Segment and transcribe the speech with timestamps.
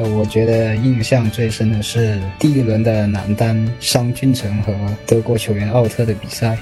[0.00, 4.72] 呃，我觉得印象最深的是第一轮的男单商俊成和
[5.06, 6.56] 德国球员奥特的比赛。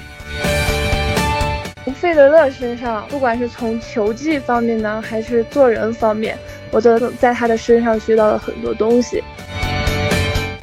[1.85, 6.37] 从费德勒身上，不管是从球技方面呢，还是做人方面，
[6.69, 9.23] 我都在他的身上学到了很多东西。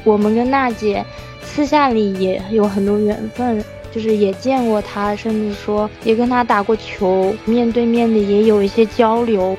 [0.03, 1.03] 我们跟娜姐
[1.41, 9.57] 私下里也有很多缘分，就是也见过他，甚至说也跟他打过球，面对面的也有一些交流。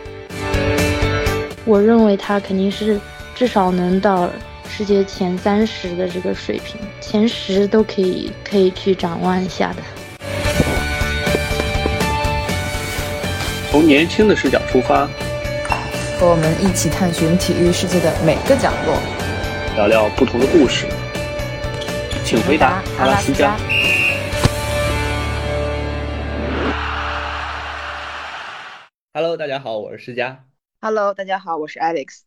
[1.69, 2.99] 我认为他肯定是
[3.35, 4.31] 至少能到
[4.67, 9.83] 世界前三十的这个水平，前十都可以可以去展望一下的。
[13.71, 15.07] 从年轻的视角出发，
[16.19, 18.99] 和我们一起探寻体育世界的每个角落，
[19.77, 20.87] 聊聊不同的故事。
[22.25, 23.55] 请回答阿拉斯加。
[29.13, 30.45] Hello，大家好，我是施佳。
[30.81, 32.21] Hello，大家好，我是 Alex。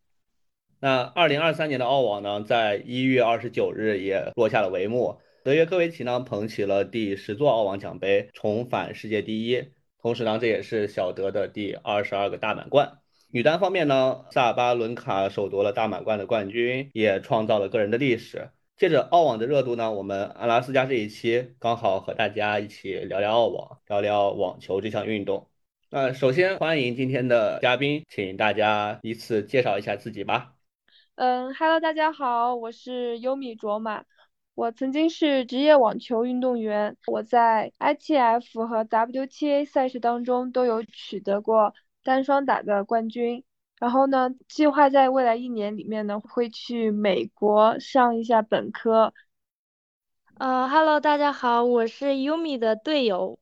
[0.81, 5.21] 那二零二三年的澳网呢，在一月二十九日也落下了帷幕。
[5.45, 9.71] 德约科维奇呢，捧起了第十座澳网奖杯，重返世界第一。
[10.01, 12.97] 同时呢，这也是小德的第二十二个大满贯。
[13.29, 18.49] 女单方面呢，萨巴伦卡首夺了大满贯的冠军，也创造了个人的历史。
[18.75, 25.47] 借着澳网的热度呢，我们阿拉斯加这一期刚好和大家一起聊聊澳网，聊聊网球这项运动。
[25.93, 30.55] 那首先欢迎今天的嘉宾，请大家依次介绍一下自己吧。
[31.15, 34.05] 嗯，Hello，大家好，我是优米卓玛，
[34.55, 43.43] 我曾经是职业网球运动员，我在 ITF 和 WTA 赛事当中都有取得过单双打的冠军。
[43.77, 49.13] 然后呢，计划在未来一年里面呢，会去美国上一下本科。
[50.35, 53.37] 呃，Hello，大家好，我是优米的队友，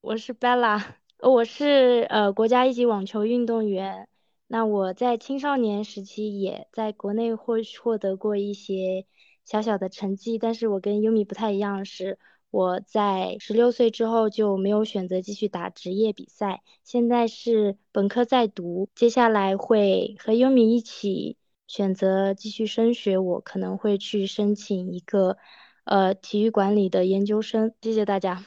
[0.00, 0.99] 我是 Bella。
[1.22, 4.08] 我是呃国家一级网球运动员，
[4.46, 9.06] 那我在青少年时期也在国内获获得过一些
[9.44, 12.18] 小小的成绩，但是我跟优米不太一样，是
[12.50, 21.36] 我在十六岁之后就没有选择继续打职业比赛，现在是本科在读，接下来会和优米一起
[21.66, 25.36] 选择继续升学，我可能会去申请一个
[25.84, 28.42] 呃体育管理的研究生，谢谢大家。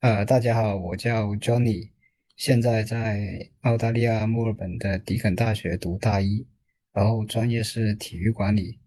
[0.00, 1.90] 呃，大家好，我叫 Johnny，
[2.34, 6.46] 现在在澳大利亚墨尔本的迪肯大学读大一，
[6.94, 8.78] 然后专业是体育管理，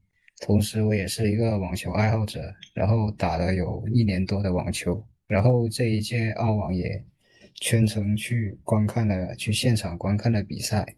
[0.41, 7.06] 同时我也是一个网球爱好者，然后打了有一年多的网球，然后这一届澳网也
[7.53, 10.96] 全程去观看了，去现场观看了比赛。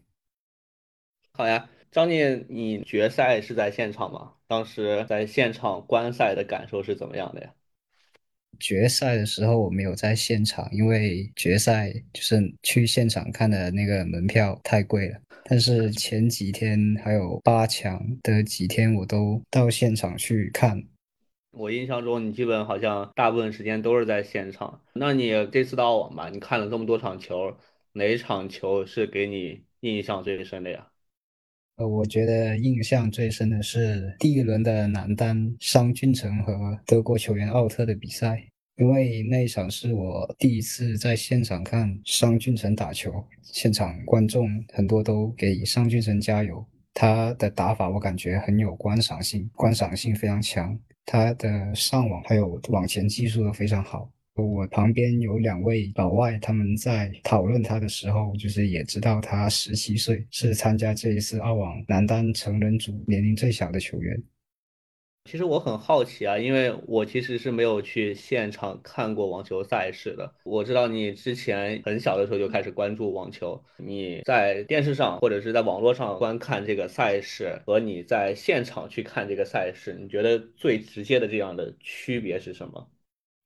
[1.32, 4.32] 好呀，Johnny，你决赛是在现场吗？
[4.46, 7.52] 当时在现场观赛的感受是怎么样的呀？
[8.58, 15.18] 决赛的时候我没有在现场，因为决赛就是去现场看的那个门票太贵了。
[15.48, 20.82] 但是前几天还有八强的几天，我都到现场去看。
[21.52, 24.82] 我印象中，你基本好像大部分时间都是在现场。
[24.92, 27.56] 那你这次到澳网吧，你看了这么多场球，
[27.92, 30.88] 哪场球是给你印象最深的呀？
[31.76, 38.42] 呃，我觉得印象最深的是第一轮的男单商俊成和德国球员奥特的比赛，
[38.76, 46.64] 因为那一场是我第一次在现场看商俊成打球，现场观众很多都给商俊成加油，
[46.94, 54.10] 他的打法我感觉很有观赏性，观赏性非常强，他的上网还有网前技术都非常好。
[54.44, 64.22] 我旁边有两位老外，他们在讨论他的时候，就是也知道他十七岁，是参加这一次澳网男单成人组年龄最小的球员。
[65.28, 70.32] 其实我很好奇啊，因为我其实是没有去现场看过网球赛事的。
[70.44, 82.88] 我知道你之前很小的时候就开始关注网球，你在电视上或者是在网络上观看这个赛事，和你在现场去看这个赛事，你觉得最直接的这样的区别是什么？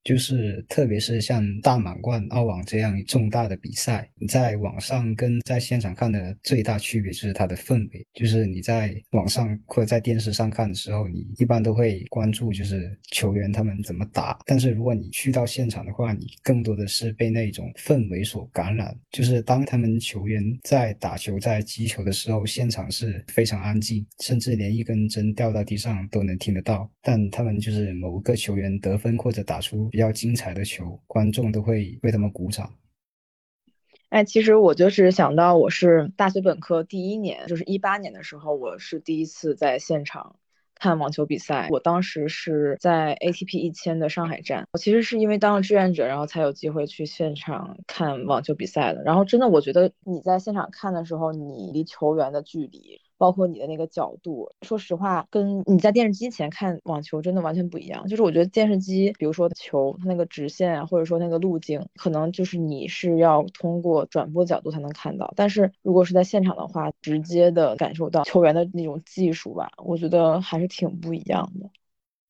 [0.02, 8.06] 就是特别是像大满贯、澳网这样重大的比赛，你在网上跟在现场看的最大区别就是它的氛围。
[8.14, 18.96] 就是你在网上或者在电视上看的时候，你一般都会关注就是球员他们怎么打，但是如果你去到现场的话，你更多的是被那种氛围所感染。
[19.10, 26.91] 就是当他们球员在打球、在击球的时候，现场是非常安静，甚至连一根针掉到地上都能听得到。
[27.03, 29.90] 但他们就是某个球员得分或者打出。
[29.91, 32.72] 比较精彩的球，观众都会为他们鼓掌。
[34.09, 40.37] 哎，其实我就是想到，我是大学本科第一年，就是一八年的时候，我是第一次在现场
[40.75, 41.69] 看网球比赛。
[41.71, 49.03] 我当时是在 ATP 一千的上海站，我其实是因为当了志愿者，然后才有机会去现场看网球比赛的。
[49.04, 53.01] 然后真的，我觉得你在现场看的时候，你离球员的距离。
[53.20, 58.06] 包括你的那个角度，说实话，跟你在电视机前看网球真的完全不一样。
[58.08, 65.30] 就是我觉得电视机，比如说球它那个直线啊，或者说那个路径，可能就是你是要通过转播角度才能看到。
[65.36, 71.68] 但是如果是在现场的话，直接的感受到球员的那种技术吧，我觉得还是挺不一样的。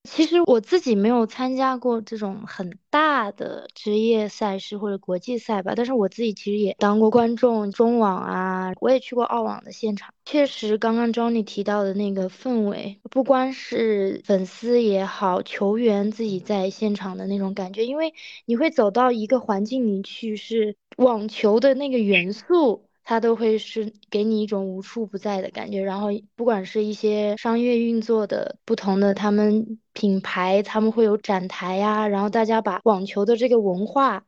[0.05, 10.13] 其实我自己没有参加过这种很大的职业赛事或者国际赛吧，但是我自己其实也当过观众，中网啊，我也去过澳网的现场。
[10.25, 18.15] 确实，刚刚 Johnny 提到的那个氛围，不光是粉丝也好，球员自己在现场的那种感觉，因为
[18.47, 22.90] 你会走到一个环境里去，是网球的那个元素。
[23.11, 34.23] 它都会是给你一种无处不在的感觉，然后不管是一些商业运作的不同的他们品牌，他们会有展台呀，然后大家把网球的这个文化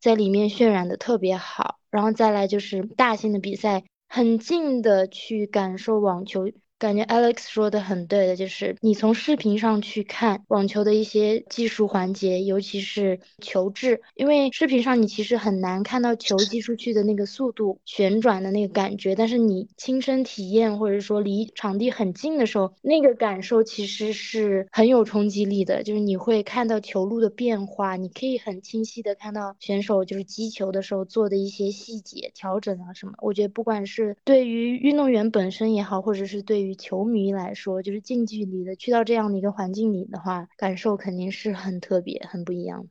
[0.00, 6.48] 在里面渲染的特别好，然后再来就是大型的比赛，很近的去感受网球。
[6.78, 33.14] 感觉 Alex 说的很对的，就是你从视频上去看网球的一些技术环节，尤其是球质，因为视频上你其实很难看到球击出去的那个速度、旋转的那个感觉，但是你亲身体验或者说离场地很近的时候，那个感受其实是很有冲击力的，就是你会看到球路的变化，你可以很清晰的看到选手就是击球的时候做的一些细节调整啊什么。
[33.20, 42.88] 我觉得不管是对于运动员本身也好，或者是对于球迷来说，就是近距离的去到这样的一个环境里的话，感受肯定是很特别、很不一样。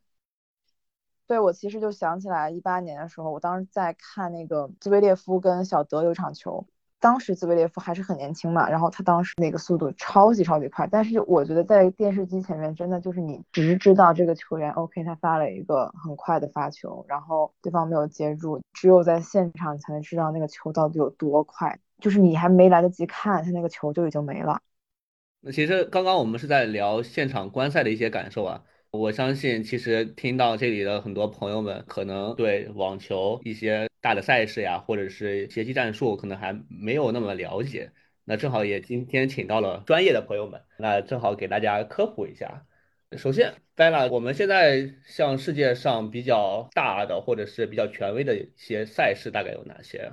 [1.28, 6.66] 对我其实就想起来一八年的时候，我当时在看那个兹维列夫跟小德有场球，
[7.02, 21.78] 当时兹维列夫还是很年轻嘛，然后他当时那个速度超级超级快，但是我觉得在电视机前面真的就是你只是知道这个球员 OK，他发了一个很快的发球，然后对方没有接住，只有在现场才能知道那个球到底有多快。
[22.00, 24.62] 就是你还没来得及看，他那个球就已经没了。
[25.42, 37.92] 那其实刚刚我们是在聊现场观赛的一些感受啊，我相信其实听到这里的很多朋友们，可能对网球一些大的赛事呀，或者是学习战术，可能还没有那么了解。
[38.26, 42.66] 那正好也今天请到了专业的朋友们，那正好给大家科普一下。
[43.16, 50.12] 首先，Bella，我们现在像世界上比较大的或者是比较权威的一些赛事，大概有哪些？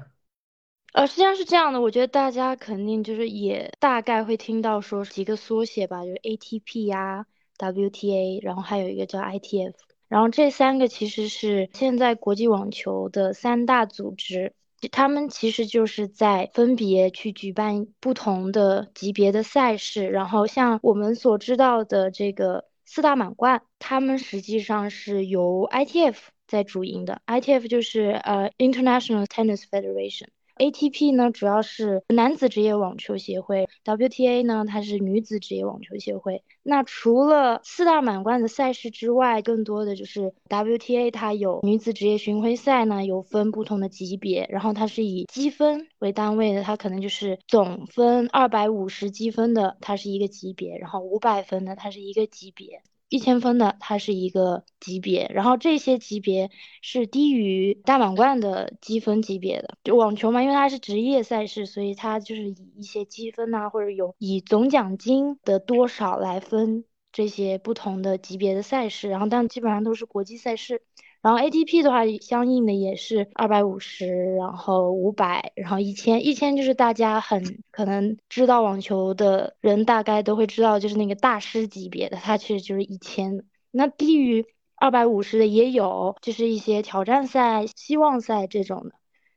[0.94, 7.26] 呃，实际上是这样的，我觉得大家肯定就是也大概会听到说几个缩写吧，就是 ATP 呀、
[7.58, 9.72] WTA，然后还有一个叫 ITF，
[10.06, 14.52] 然后这三个其实是现在国际网球的三大组织，
[14.92, 30.28] 他们其实就是在分别去举办不同的级别的赛事，然后像我们所知道的这个四大满贯，他们实际上是由 ITF 在主营的，ITF 就是呃 International Tennis Federation。
[30.56, 36.44] ATP 呢，主要是男子职业网球协会；WTA 呢，它是女子职业网球协会。
[36.62, 52.80] 那除了四大满贯的赛事之外，更多的就是 WTA 它有女子职业巡回赛呢，有分不同的级别，然后它是以积分为单位的，它可能就是总分二百五十积分的，它是一个级别；然后五百分的，它是一个级别。
[53.14, 56.50] 一千分的，它是一个级别，然后这些级别
[56.82, 59.78] 是低于大满贯的积分级别的。
[59.84, 69.08] 就网球嘛，因为它是职业赛事，所以它就是以一些积分呐，或者有以总奖金的多少来分这些不同的级别的赛事。
[69.08, 70.82] 然后，但基本上都是国际赛事。
[71.24, 83.42] 然后 ATP 的话，相应的也是二百五十，然后五百，然后一千，一千就是大家很可能知道网球的人大概都会知道，就是那个大师级别的，它其实就是一千。
[83.70, 84.44] 那低于
[84.76, 88.92] 二百五十的也有，就是一些挑战赛、希望赛这种的。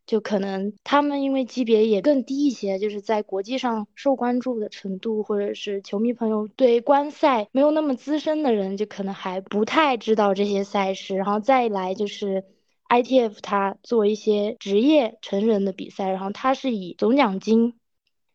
[0.07, 11.17] 就可能他们因为级别也更低一些，就是在国际上受关注的程度，或者是球迷朋友对观赛没有那么资深的人，就可能还不太知道这些赛事。
[11.17, 12.45] 然后再来就是
[12.87, 17.73] ITF，它做一些职业成人的比赛，然后它是以总奖金，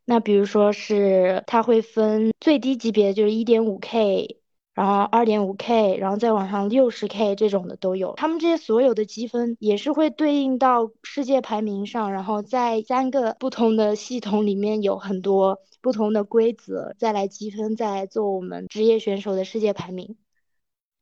[0.05, 4.42] 那比如说是它会分最低级别就是一点五 K。
[4.75, 8.15] 然后二点五 K，然后再往上六十 K 这种的都有。
[8.17, 20.17] 他们这些所有的积分也是会对应到世界排名上，然后在三个不同的系统里面有很多不同的规则，再来积分，再来做我们职业选手的世界排名。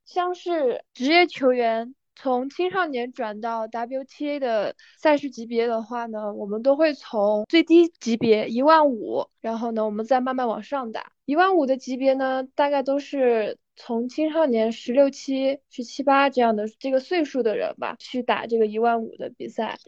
[0.04, 11.12] 像是职业球员从青少年转到 WTA 的赛事级别的话呢，我们都会从最低级别一万五，然后呢，我们再慢慢往上打。
[11.30, 19.78] 一万五的级别呢，大概都是从青少年十六七、十七八这样的这个岁数的人吧，去打这个一万五的比赛。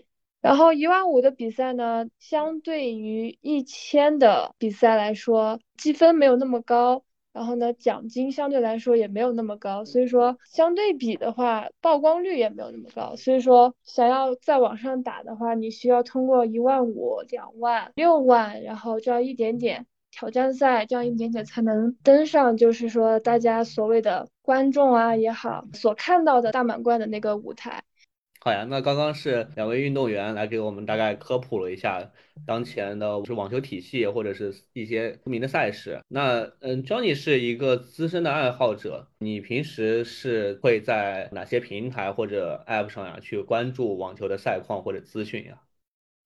[0.41, 13.17] 然后一万五的比赛呢，相对于一千的比赛来说，积分没有那么高，然后呢，奖金相对来说也没有那么高，所以说相对比的话，曝光率也没有那么高。
[13.17, 27.83] 所以说，想要在网上打的话，你需要通过一万五、两万、六万，然后这样一点点挑战赛，这样一点点才能登上，就是说大家所谓的观众啊也好，所看到的大满贯的那个舞台。
[28.45, 32.11] 好呀，那刚刚是两位运动员来给我们大概科普了一下
[32.45, 36.01] 当前的是网球体系或者是一些出名的赛事。
[36.09, 45.61] 那嗯，Johnny 是一个资深的爱好者，你平时是会在哪些平台或者 App 上呀去关注网球的赛况或者资讯呀？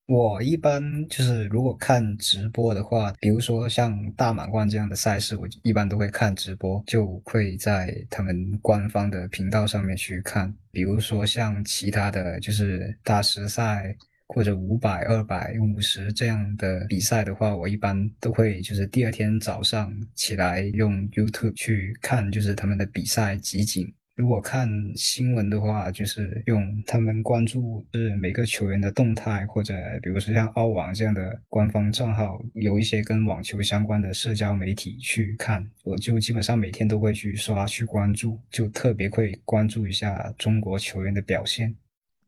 [0.06, 10.54] 我一般就是如果看直播的话，比如说像大满贯这样的赛事，我一般都会看直播，就会在他们官方的频道上面去看。
[10.70, 13.96] 比如说像其他的就是大师赛
[14.28, 23.92] 或者五百、二百、五十这样的比赛的话，我一般都会就是第二天早上起来用 YouTube 去看，就是他们的比赛集锦。
[24.16, 41.76] 如果看新闻的话，就是用他们关注是每个球员的动态，或者比如说像澳网这样的官方账号，有一些跟网球相关的社交媒体去看，我就基本上每天都会去刷去关注，就特别会关注一下中国球员的表现。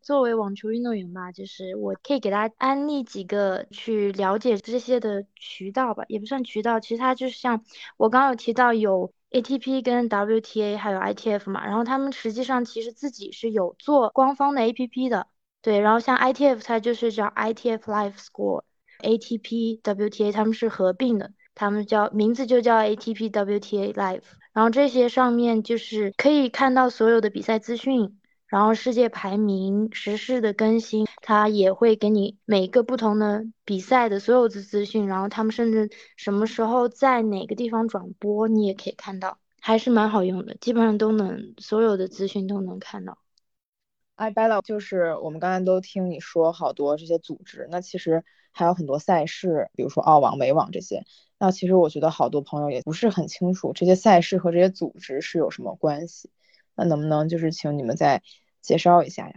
[0.03, 7.65] 作为网球运动员吧，就是我可以给大家安利几个去了解这些的渠道吧，也不算渠道，其实它就是像
[7.97, 9.11] 我刚刚有提到有。
[9.31, 15.27] ATP 跟 WTA 还有 ITF 嘛，然后他们实际上其实自己是有做官方的 APP 的，
[15.61, 28.18] 对，然后像 ITF 它就是叫 ITF Live Score，ATP WTA 他们是合并的，他们叫名字就叫 ATP WTA Live，然后这些上面就是可以看到所有的比赛资讯。
[28.49, 35.07] 然后世界排名、时事的更新，它也会给你每个不同的比赛的所有的资讯。
[35.07, 40.55] 然后他们甚至什么时候在哪个地方转播，你也可以看到，还是蛮好用的。
[40.55, 43.19] 基本上都能所有的资讯都能看到。
[44.17, 51.05] I believe 就是我们刚才都听你说好多这些组织，那其实还有很多赛事，比如说澳网、美网这些。
[51.39, 56.31] 那其实我觉得好多朋友也不是很清楚这些赛事和这些组织是有什么关系。
[56.79, 58.23] 那能不能就是请你们再
[58.63, 59.35] 介绍一下呀？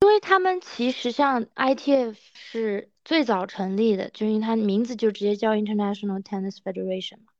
[0.00, 7.32] 因为他们其实像 ITF 是最早成立的，就因为它名字就直接叫 International Tennis Federation 嘛。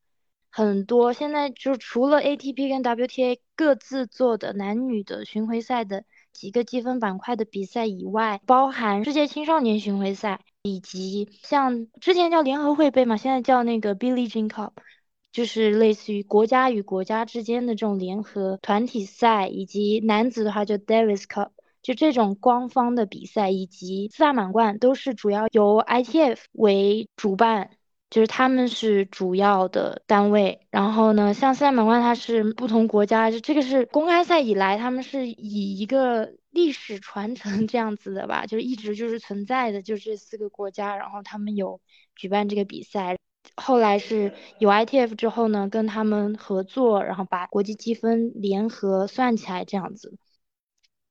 [0.50, 14.73] 很多现在就除了 ATP 跟 WTA 各自做的男女的巡回赛的几个积分板块的比赛以外，包含世界青少年巡回赛，以及像之前叫联合会杯嘛，现在叫那个 Billie Jean Cup。
[15.34, 21.50] 就是类似于国家与国家之间的这种联合团体赛，以及男子的话就 Davis Cup，
[21.82, 27.72] 就这种官方的比赛，以及四大满贯都是主要由 ITF 为主办，
[28.10, 30.60] 就是他们是主要的单位。
[30.70, 41.80] 然后呢，像四大满贯它是不同国家，就这个是公开赛以来他们是以一个历史传承这样子的吧，就是一直就是存在的，就这四个国家，然后他们有
[42.14, 43.16] 举办这个比赛。
[43.56, 50.16] 后来是有 ITF 之后呢，跟他们合作，然后把国际积分联合算起来这样子。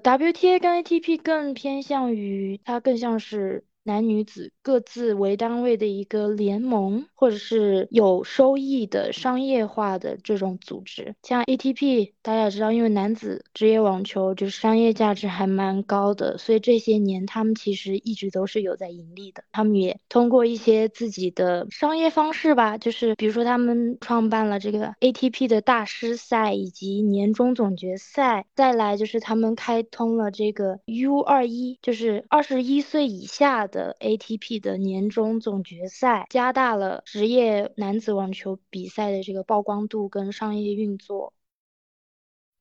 [0.04, 3.66] WTA 跟 ATP 更偏向于，它更像是。
[3.86, 19.44] 男女子各自为单位的一个联盟，或者是有收益的商业化的这种组织，像 ATP，大家也知道，因为男子职业网球就是商业价值还蛮高的，所以这些年他们其实一直都是有在盈利的。
[19.52, 33.68] 他们也通过一些自己的商业方式吧，就是比如说他们创办了这个 ATP 的大师赛以及年终总决赛，再来就是他们开通了这个 U 二一，就是二十一岁以下。
[33.74, 41.34] 的 ATP 的年终总决赛，加大了职业男子网球比赛的这个曝光度跟商业运作。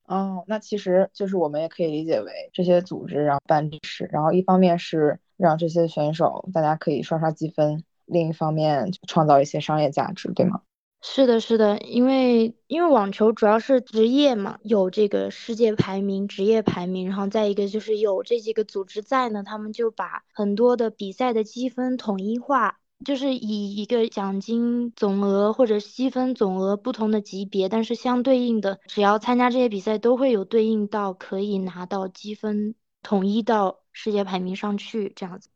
[0.05, 10.63] 哦，那其实就是我们也可以理解为这些组织然后办这事，然后一方面是让这些选手大家可以刷刷积分，另一方面创造一些商业价值，对吗？
[11.05, 35.49] 是的，是的，因为因为网球主要是职业嘛，有这个世界排名、职业排名，然后再一个就是有这几个组织在呢，他们就把很多的比赛的积分统一化，就是以一个奖金总额或者积分总额不同的级别，但是相对应的，只要参加这些比赛都会有对应到可以拿到积分统一到世界排名上去这样子。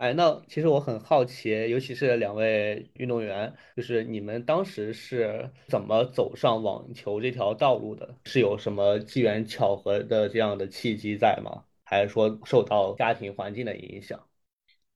[0.00, 8.16] 哎，那其实我很好奇，尤其是两位运动员，就是你们当时是怎么走上网球这条道路的？
[8.24, 11.64] 是有什么机缘巧合的这样的契机在吗？
[11.84, 14.18] 还是说受到家庭环境的影响？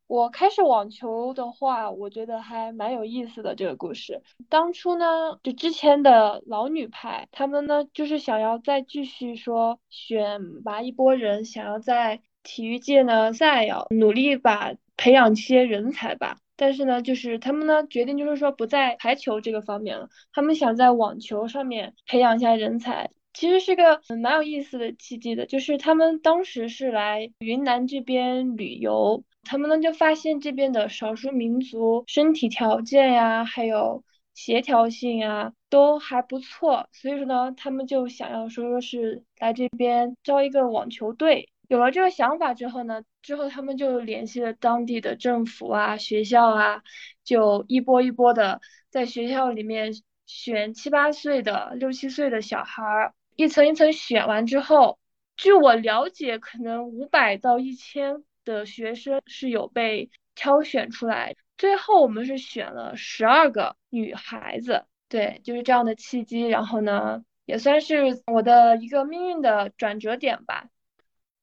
[0.07, 4.23] 我开始网球的话，我觉得还蛮有意思的这个故事。
[4.49, 16.37] 当初呢，就之前的老女排，他们呢就是想要再继续说选拔一波人，想要在体育界呢再要努力把培养一些人才吧。
[16.57, 23.11] 但是呢，就是他们呢决定就是说不在排球这个方面了，他们想在网球上面培养一下人才。
[23.33, 29.25] 其实是个蛮有意思的契机的，就是他们当时是来云南这边旅游。
[29.43, 41.49] 他们呢就发现这边的少数民族身体条件呀，还有协调性啊，都还不错，所以说呢，他们就想要说说是来这边招一个网球队。
[41.67, 46.83] 有了这个想法之后呢，之后他们就联系了当地的政府啊、学校啊，
[47.25, 49.93] 就一波一波的在学校里面
[50.27, 55.01] 选七八岁的、六七岁的小孩儿，一层一层选完之后，
[55.37, 58.23] 据我了解，可能五百到一千。
[58.47, 66.43] 的学生是有被挑选出来，最后我们是选了十二个女孩子，对，就是这样的契机。
[66.47, 70.69] 然后呢，也算是我的一个命运的转折点吧。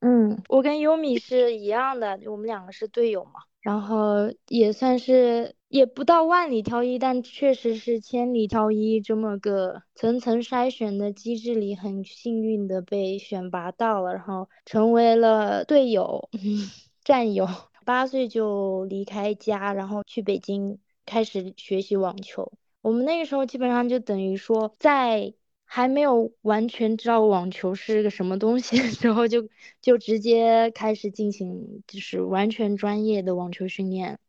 [0.02, 3.42] 嗯，我跟优米是一样的，我们两个是队友嘛。
[3.62, 16.30] 然后也算是也不到万里挑一，但确实是千里挑一这么个层层筛选的机制里，很幸运的被选拔到了，然后成为了队友。
[17.04, 17.48] 战友
[17.84, 22.52] 八岁就离开家，然后去北京开始学习网球。
[22.82, 25.34] 我们那个时候基本上就等于说，在
[25.74, 29.48] 还没有完全知道网球是个什么东西的时候， 就
[29.82, 34.20] 就直接开始进行就是完全专业的网球训练。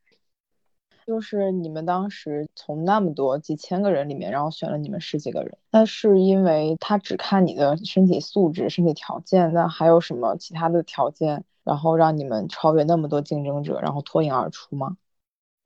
[1.04, 11.44] 就是你们当时从那么多几千个人里面，然后选了你们十几个人，那是因为他只看你的身体素质、身体条件，那还有什么其他的条件？
[11.64, 14.96] 然后让你们超越那么多竞争者，然后脱颖而出吗？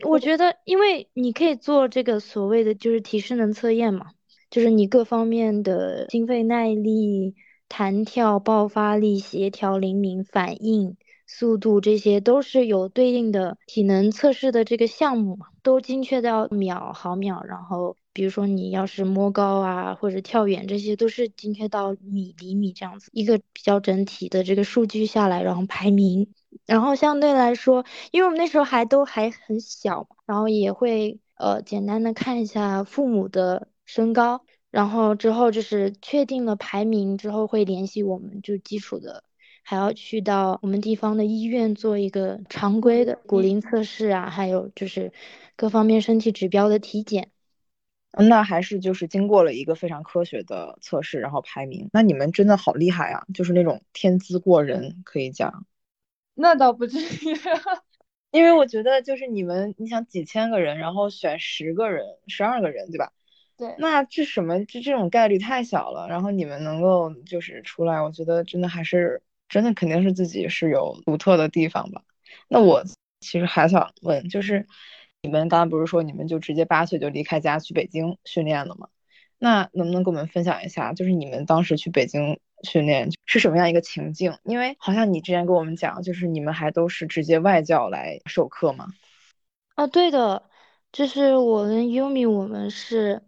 [0.06, 4.12] 我觉得，因为你可以做这个所谓的就是体适能测验嘛，
[4.57, 7.35] 就是你各方面的心肺耐力、
[7.69, 17.99] 弹跳、爆发力、协调灵敏、反应速度，这些都是有对应的体能测试的这个项目嘛，都精确到秒、毫秒，然后。
[18.14, 26.33] 比如说你要是摸高啊，或者跳远，这些都是精确到米厘米这样子一个比较整体的这个数据下来，然后排名，
[26.64, 39.25] 然后相对来说，因为我们那时候还都还很小，然后也会呃简单的看一下父母的身高，然后之后就是确定了排名之后会联系我们，就基础的
[39.62, 45.12] 还要去到我们地方的医院做一个常规的骨龄测试啊，还有就是
[45.57, 47.31] 各方面身体指标的体检。
[48.18, 51.90] 那还是就是经过了一个非常科学的测试，然后排名。
[51.92, 55.66] 那你们真的好厉害啊，就是那种天资过人，可以讲。
[56.35, 57.37] 那倒不至于，
[58.31, 63.12] 因为我觉得就是你们，你想几千个人，然后选十个人、十二个人，对吧？
[63.57, 63.75] 对。
[63.79, 64.64] 那这什么？
[64.66, 66.09] 这这种概率太小了。
[66.09, 72.03] 然后你们能够就是出来，我觉得真的还是真的肯定是自己是有独特的地方吧。
[72.49, 72.85] 那我
[73.21, 74.66] 其实还想问，就是。
[75.23, 78.87] 你们刚刚不是说你们就直接八岁就离开家去北京训练了吗？
[79.38, 84.38] 那能不能跟我们分享一下，就是你们当时去北京训练是什么样一个情境？
[84.45, 88.87] 因为好像你之前跟我们讲，就是你们还都是直接外教来授课吗？
[89.75, 90.45] 啊，对的，
[90.92, 93.21] 就是我跟优米，我们是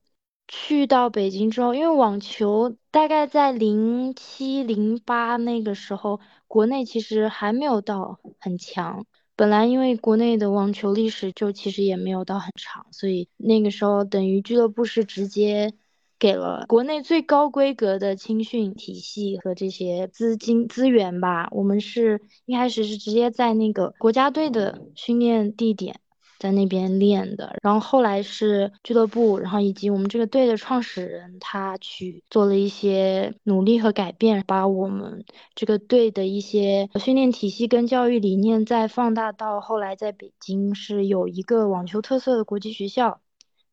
[0.49, 9.05] 去到北京之后，因为网球大概在零七零八那个时候，国内其实还没有到很强。
[9.37, 15.75] 本来因为国内的网球历史就其实也没有到很长，所以那个时候等于俱乐部是直接
[16.19, 21.49] 给了国内最高规格的青训体系和这些资金资源吧。
[21.53, 26.01] 我们是一开始是直接在那个国家队的训练地点。
[26.39, 35.25] 在那边练的，然后后来是俱乐部，然后以及我们这个队的创始人，他去做了一些努力和改变，把我们
[35.55, 43.21] 这个队的一些训练体系跟教育理念再放大到后来在北京是有一个网球特色的国际学校。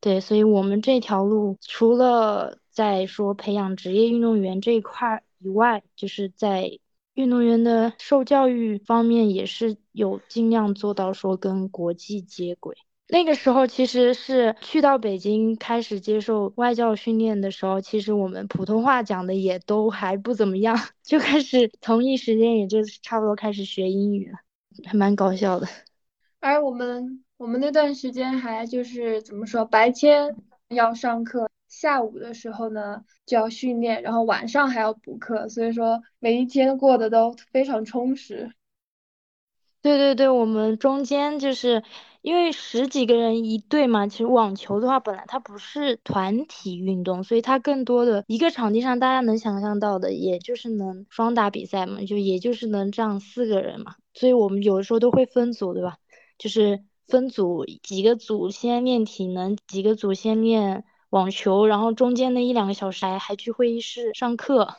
[0.02, 6.80] 对，所以我们这条路除了在说培养职业运动员这一块以外，就是在。
[7.16, 12.76] 运动员的受教育方面也是有尽量做到说跟国际接轨。
[13.08, 24.40] 那个时候其实是去到北京开始接受外教训练的时候，其实我们普通话讲的也都还不怎么样， 就开始同一时间也就是差不多开始学英语了，
[24.86, 25.68] 还蛮搞笑的。
[26.40, 30.36] 而我们我们那段时间还就是怎么说，白天
[30.70, 38.52] 要上课，下午的时候呢就要训练，然后晚上还要补课，所以说每一天过得都非常充实。
[39.82, 41.84] 对对对，我们中间就是
[42.24, 55.98] 因为十几个人一队嘛，其实网球的话本来它不是团体运动，所以它更多的一个场地上大家能想象到的，也就是能双打比赛嘛，就也就是能站四个人嘛，所以我们有的时候都会分组，对吧？
[56.40, 60.84] 就是分组几个组先练体能，几个组先练
[61.16, 64.76] 网球，然后中间那一两个小时还还去会议室上课。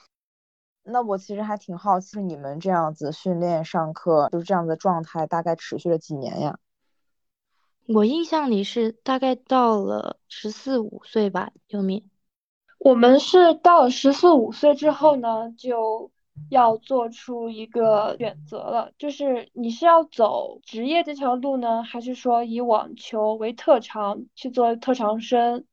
[0.82, 6.58] 那我其实还挺好奇，你们这样子训练、上课，就是这样的状态，大概持续了几年呀？
[7.88, 12.04] 我印象里是大概到了十四五岁吧，优米。
[12.76, 16.10] 我们是到了十四五岁之后呢，就
[16.50, 25.64] 要做出一个选择了，就是你是要走职业这条路呢，还是说以网球为特长去做特长生？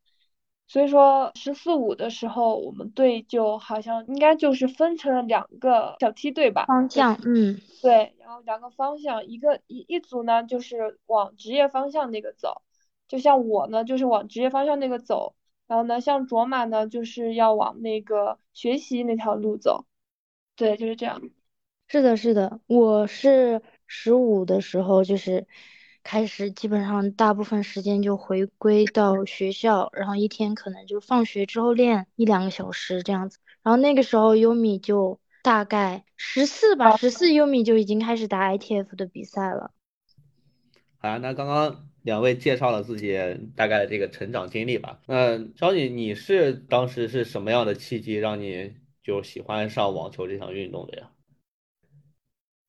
[0.73, 12.63] 所以说十四五的时候，我们队就好像应该就是分成了两个小梯队吧，方向，嗯，对，然后两个方向，一个一一组呢就是往职业方向那个走，
[13.07, 15.35] 就像我呢就是往职业方向那个走，
[15.67, 19.85] 然后呢像卓玛呢就是要往那个学习那条路走，
[20.55, 21.21] 对，就是这样。
[21.87, 25.45] 是的，是的，我是十五的时候就是。
[26.03, 33.39] 开始基本上大部分时间就回归到学校，然后一天可能就放学之后练一两个小时这样子。
[33.63, 39.71] 然后那个时候优米就大概十四吧，十四优米就已经开始打 ITF 的比赛了。
[40.97, 43.17] 好呀，那刚刚两位介绍了自己
[43.55, 44.99] 大概的这个成长经历吧。
[45.07, 51.09] 那小景，你是当时是什么样的契机让你就喜欢上网球这项运动的呀？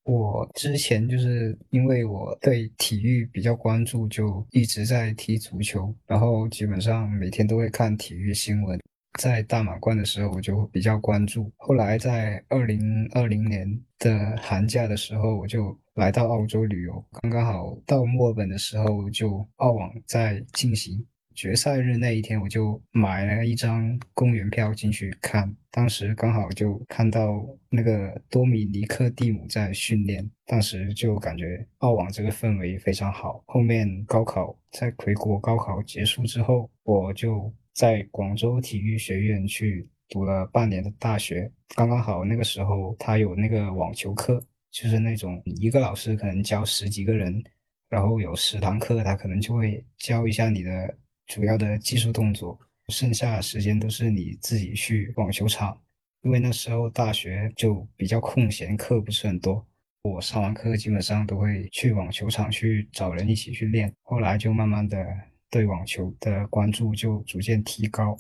[0.05, 8.79] 我之前就是因为我对体育比较关注，就一直在踢足球，然后基本上每天都会看体育新闻。
[9.21, 11.51] 在大满贯的时候，我就比较关注。
[11.57, 13.67] 后来在二零二零年
[13.99, 21.07] 的寒假的时候，我就来到澳洲旅游，刚刚好到墨尔本的时候，就澳网在进行。
[21.35, 25.55] 决赛日那一天，我就买了一张公园票进去看。
[25.71, 33.43] 当时刚好就看到那个多米尼克蒂姆在训练，当时就感觉澳网这个氛围非常好。
[33.47, 41.51] 后面高考在魁国高考结束之后，我就在广州体育学院去读了半年的大学。
[41.75, 47.43] 刚刚好那个时候他有那个网球课，就是那种一个老师可能教十几个人，
[47.89, 50.97] 然后有十堂课，他可能就会教一下你的。
[51.27, 52.59] 主要的技术动作，
[52.89, 55.79] 剩下时间都是你自己去网球场。
[56.23, 59.67] 因为那时候大学就比较空闲，课不是很多。
[60.03, 63.93] 我上完课基本上都会去网球场去找人一起去练。
[64.03, 65.07] 后来就慢慢的
[65.51, 68.19] 对网球的关注就逐渐提高。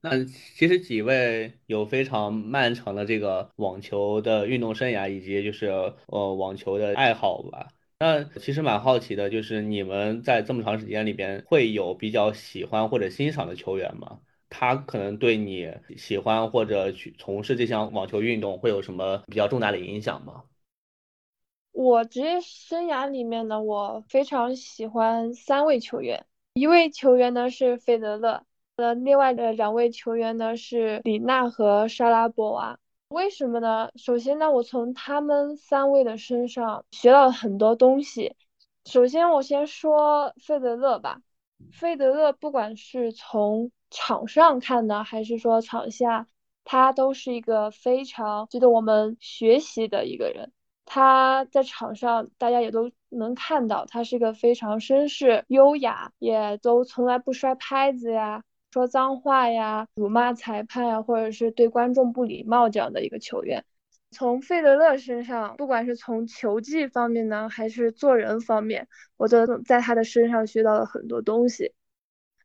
[0.00, 5.66] 那其实几位有非常漫长的这个网球的运动生涯，以及就是
[6.06, 7.68] 呃网球的爱好吧。
[8.04, 14.18] 那其实蛮好奇的，就是你们在这么长时间里边会有比较喜欢或者欣赏的球员吗？
[14.50, 20.42] 他可能对你喜欢或者去从事这项网球运动会有什么比较重大的影响吗？
[21.70, 32.80] 我职业生涯里面呢，我非常喜欢三位球员，一位球员呢是费德勒，呃，另外的两位球员呢是李娜和莎拉波娃。
[33.12, 33.90] 为什么呢？
[33.96, 38.34] 首先呢，我从他们三位的身上学到了很多东西。
[38.86, 41.20] 首先，我先说费德勒吧。
[41.70, 46.26] 费德勒不管是从场上看呢，还是说场下，
[46.64, 50.50] 他都是一个非常值得我们学习的一个人。
[50.86, 58.42] 他在场上，大家也都能看到，他是一个非常绅士、优雅，也都从来不摔拍子呀。
[58.72, 63.66] 说脏话呀，辱骂裁判呀，或者是对观众不礼貌这样的一个球员，
[64.10, 71.74] 从费德勒身上，不管是从球技方面呢，还是做人方面，我都在他的身上学到了很多东西。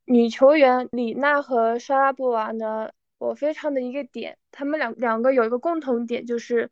[0.03, 6.71] 女球员李娜和莎拉波娃呢，我非常的一个点，他们两两个有一个共同点，就是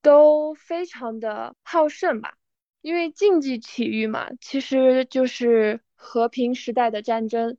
[0.00, 2.38] 都非常的好胜吧，
[2.80, 7.58] 因为竞技体育嘛，其实就是和平时代的战争。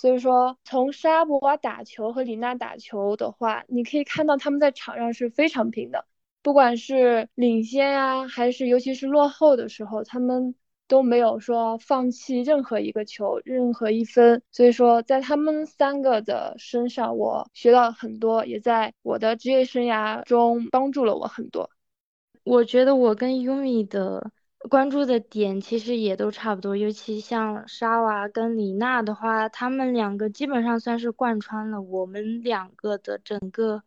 [0.00, 6.06] 所以说，从莎博娃打球和李娜打球的话，你可以看到他们在场上是非常拼的，
[6.40, 10.54] 不管是领先呀，还是尤其是落后的时候，他们
[10.88, 14.42] 都没有说放弃任何一个球，任何一分。
[14.50, 21.68] 所以说，在他们三个的身上，我学到很多，也在我的职业生涯中帮助了我很多。
[22.42, 24.30] 我觉得我跟 Yumi 的
[24.68, 33.82] 关注的点其实也都差不多，尤其像沙娃跟李娜的话，他们两个基本上算是贯穿了我们两个的整个。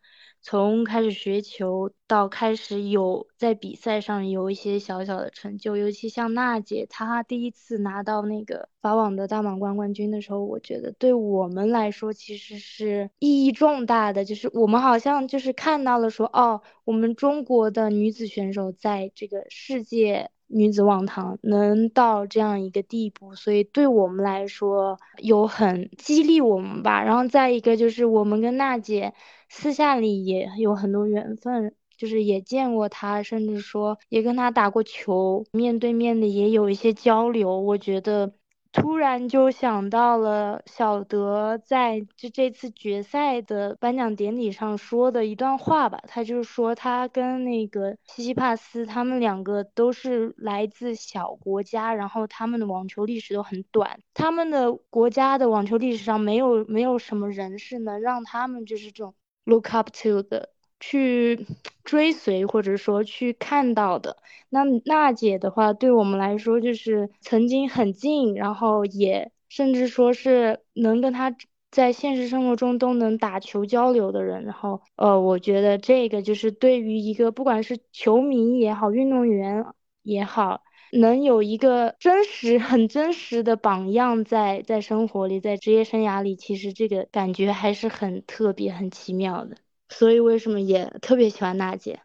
[0.46, 20.30] 从开始学球到开始有在比赛上有一些小小的成就，尤其像娜姐，她第一次拿到那个法网的大满贯冠军的时候，我觉得对我们来说其实是意义重大的，就是我们好像就是看到了说，哦，我们中国的女子选手在这个世界。
[20.54, 27.04] 女子网坛能到这样一个地步，所以对我们来说有很激励我们吧。
[27.04, 29.14] 然后再一个就是我们跟娜姐
[29.50, 37.60] 私下里也有很多缘分，就是也见过她，甚至说也跟她打过球，面对面的也有一些交流。
[37.60, 38.34] 我觉得。
[38.74, 59.14] 突然就想到了小德在这这次决赛的颁奖典礼上说的一段话吧，他就是说他跟那个西西帕斯他们两个都是来自小国家，然后他们的网球历史都很短，他们的国家的网球历史上没有没有什么人是能让他们就是这种
[59.46, 60.53] look up to 的。
[60.86, 61.48] 去
[61.86, 64.18] 追随或者说去看到的，
[64.50, 71.34] 那娜姐的话，对我们来说就是曾经很近，然后也甚至说是能跟她
[71.72, 74.44] 在现实生活中都能打球交流的人。
[74.44, 79.66] 然后，呃，我觉得这个就是对于一个不管是球迷也好，运动员
[80.04, 89.56] 也好，能有一个真实、很真实的榜样在在生活里，在职业生涯里，其实这个感觉还是很特别、很奇妙的。
[89.90, 92.02] 所以为什么也特别喜欢娜姐？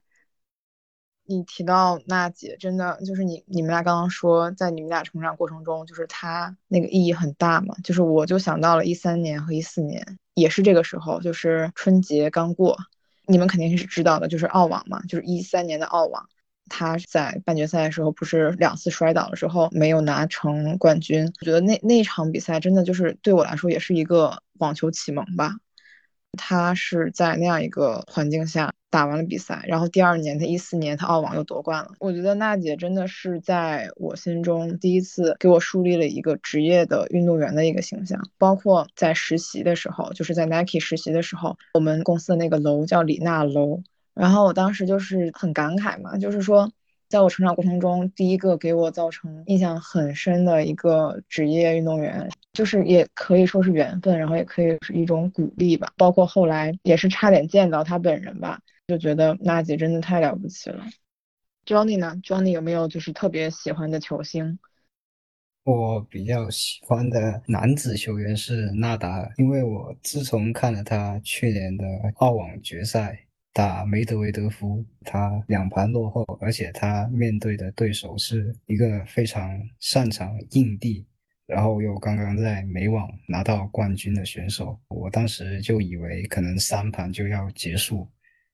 [1.31, 7.75] 你提到娜姐，真的就是你你们俩刚刚说，在你们俩成长过程中，就是她那个意义很大嘛。
[7.85, 12.79] 就是我就想到了一三年和一四年，也是这个时候，就是春节刚过，
[13.27, 16.27] 你们肯定是知道的，就是澳网嘛，就是一三年的澳网，
[16.71, 21.31] 她在半决赛的时候不是两次摔倒的时候没有拿成冠军。
[21.41, 25.59] 我觉得那那场比赛真的就是对我来说也是一个网球启蒙吧。
[26.37, 31.93] 他是在那样一个环境下打完了比赛，然后第二年，他一四年他澳网又夺冠了。
[31.99, 38.21] 我觉得娜姐真的是在我心中第一次给我树立了一个职业的运动员的一个形象。
[38.39, 43.83] 包括在实习的时候，就是在 Nike 实习的时候，我们公司的那个楼叫李娜楼，
[44.15, 46.71] 然后我当时就是很感慨嘛，就是说。
[47.09, 55.91] 在我成长过程中，第一个给我造成印象很深的一个职业运动员，就是也可以说是缘分，然后也可以是一种鼓励吧。
[55.97, 60.85] 包括后来也是差点见到他本人吧，就觉得娜姐真的太了不起了。
[61.65, 64.59] Johnny 呢？Johnny 有没有就是特别喜欢的球星？
[65.65, 71.85] 我比较喜欢的男子球员是纳达尔，因为我自从看了他去年的
[72.17, 73.28] 澳网决赛。
[73.59, 81.05] 打梅德韦德夫，他两盘落后，而且他面对的对手是一个非常擅长硬地，
[81.45, 84.79] 然后又刚刚在美网拿到冠军的选手。
[84.91, 88.09] 我当时就以为可能三盘就要结束，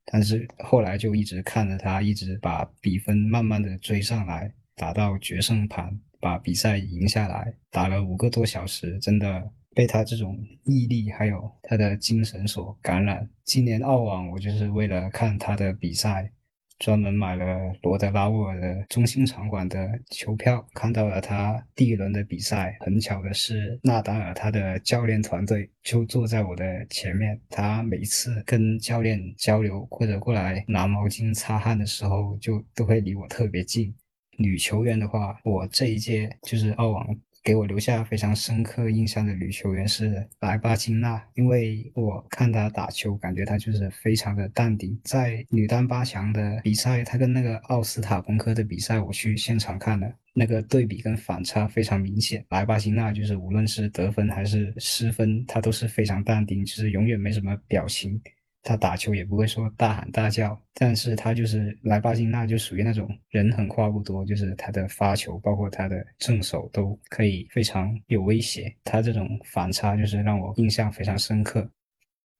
[0.06, 9.50] 但是后来就一直看着他，一直把比分慢慢的追上来，打到决胜盘，把比赛赢下来，打了五个多小时，真的。
[9.74, 13.28] 被他这种毅力还有他的精神所感染。
[13.44, 16.30] 今年澳网，我就是为了看他的比赛，
[16.78, 17.44] 专门买了
[17.82, 22.76] 罗德拉沃尔的中心场馆的球票，看到了他第一轮的比赛。
[22.80, 33.94] 很巧的是，纳达尔他的教练团队就坐在我的前面，他每一次跟教练交流或者过来拿毛巾擦汗的时候，就都会离我特别近。
[34.36, 37.16] 女球员的话，我这一届就是澳网。
[37.44, 44.98] 给我留下非常深刻印象的女球员是莱巴金娜，因为我看她打球，感觉她就是非常的淡定。
[45.04, 52.42] 在女单八强的比赛，她跟那个奥斯塔彭科的比赛，我去现场看了，那个对比跟反差非常明显。
[52.48, 58.18] 莱巴金娜就是无论是得分还是失分，她都是非常淡定，就是永远没什么表情。
[58.66, 68.74] 他打球也不会说大喊大叫，但是他就是莱巴金娜，就属于那种人狠话不多，就是他的发球，包括他的正手都可以非常有威胁。
[68.82, 71.68] 他这种反差就是让我印象非常深刻。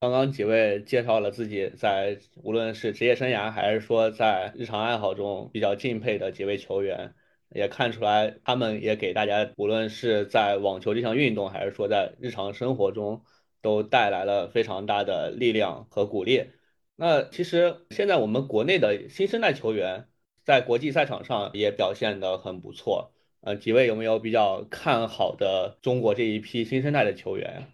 [0.01, 7.13] 刚刚几位介绍了自己在无论是职业生涯还是说在日常爱好中比较敬佩的几位球员，
[7.51, 13.23] 也看出来他们也给大家无论是在网球这项运动，还是说在日常生活中。
[13.65, 16.51] 都带来了非常大的力量和鼓励。
[16.97, 20.07] 那其实现在我们国内的新生代球员
[20.45, 23.13] 在国际赛场上也表现得很不错。
[23.41, 27.65] 呃，几位有没有比较看好的中国这一批新生代的球员？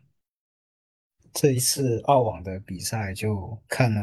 [1.35, 4.01] 这一次澳网的比赛就看了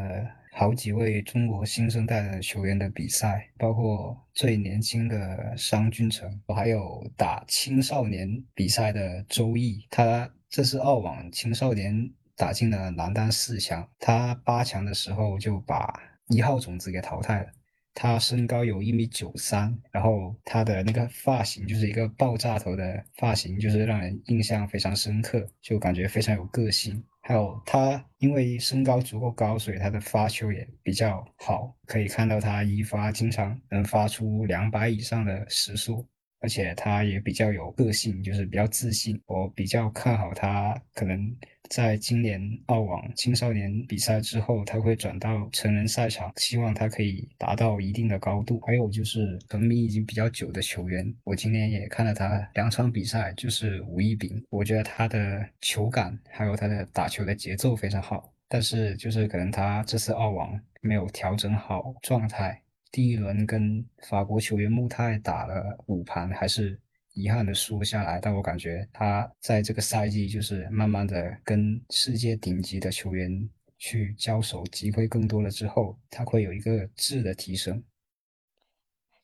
[0.52, 9.86] 好几位中国新生代的球员的比赛，包括最年轻的商俊成，还有打青少年比赛的周毅。
[9.89, 15.94] 他这是澳网青少年打进了男单四强，他八强的时候就把
[16.28, 17.50] 一号种子给淘汰了。
[17.94, 27.04] 他身高有一米九三，然后他的那个发型就是一个爆炸头的发型，就是让人印象非常深刻，就感觉非常有个性。
[27.22, 36.08] 还有他因为身高足够高，所以他的发球也比较好，可以看到他一发经常能发出两百以上的时速。
[36.39, 39.19] 而且他也比较有个性，就是比较自信。
[39.26, 41.36] 我比较看好他，可能
[41.69, 48.60] 在今年澳网青少年比赛之后，他会转到成人赛场，希望他可以达到一定的高度。
[48.62, 62.62] 还有就是成名已经比较久的球员，我今年也看了他两场比赛，就是吴一丙，我觉得他的球感还有他的打球的节奏非常好，但是就是可能他这次澳网没有调整好状态。
[62.91, 66.80] 第一轮跟法国球员穆泰打了五盘，还是
[67.13, 68.19] 遗憾的输下来。
[68.19, 77.84] 但我感觉他在这个赛季就是慢慢的跟世界顶级的球员去交手，机会更多了之后，他会有一个质的提升。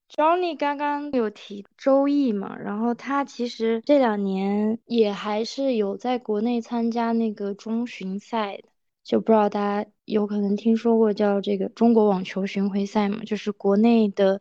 [0.09, 8.63] Johnny 刚刚有提周易嘛，然后他其实这两年也还是有在国内参加那个中巡赛的。
[9.03, 14.39] 就不知道大家有可能听说过叫这个中国网球巡回赛嘛，就是国内的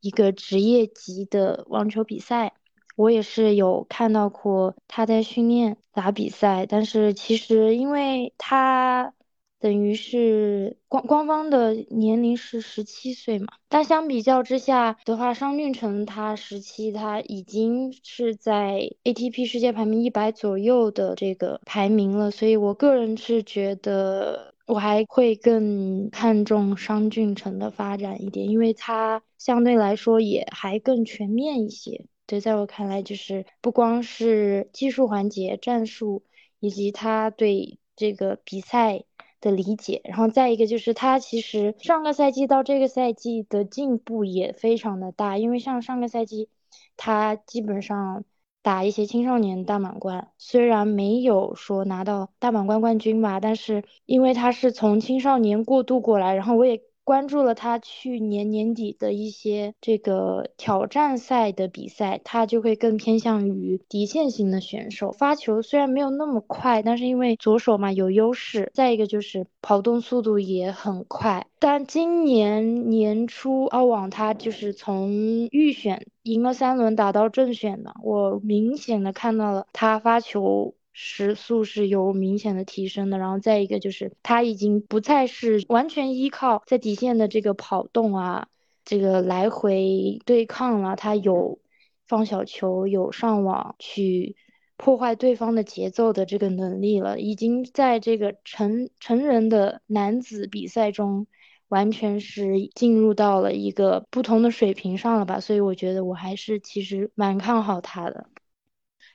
[0.00, 2.54] 一个职业级的网球比赛。
[2.96, 9.12] 我也是有看到过他在训练打比赛，但是其实因为他。
[9.58, 32.04] 等于是官官方的年龄是十七岁嘛，但相比较之下的话，商俊成他十七，他已经是在 ATP 世界排名一百左右的这个排名了，所以我个人是觉得我还会更看重商俊成的发展一点，因为他相对来说也还更全面一些。
[32.26, 36.24] 对，在我看来，就是不光是技术环节、战术，
[36.60, 39.04] 以及他对这个比赛。
[39.38, 46.48] 的理解，然后再一个就是他其实上个赛季到这个赛季的进步也非常的大，因为像上个赛季
[46.96, 48.24] 他基本上
[48.66, 56.80] 打一些青少年大满贯，虽然没有说拿到大满贯冠军吧，但是因为他是从青少年过渡过来，然后我也。
[57.06, 65.12] 关注了他去年年底的一些这个挑战赛的比赛，他就会更偏向于底线型的选手。
[65.12, 71.46] 发球虽然没有那么快，但是因为左手嘛有优势，再一个就是跑动速度也很快。
[71.60, 75.08] 但今年年初澳网他就是从
[75.52, 80.74] 预选赢了三轮打到正选的，我明显的看到了他发球。
[80.98, 88.48] 时速是有明显的提升的，然后再一个就是他已经不再是完全依靠在底线的这个跑动啊，
[88.82, 91.58] 这个来回对抗了，他有
[92.06, 94.36] 放小球，有上网去
[94.78, 101.26] 破坏对方的节奏的这个能力了，已经在这个成成人的男子比赛中
[101.68, 108.30] 完全是进入到了一个不同的水平上了吧，所以我觉得我还是其实蛮看好他的。